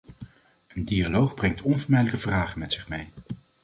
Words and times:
Een 0.67 0.83
dialoog 0.85 1.33
brengt 1.33 1.61
onvermijdelijk 1.61 2.21
vragen 2.21 2.59
met 2.59 2.71
zich 2.71 2.87
mee. 2.89 3.07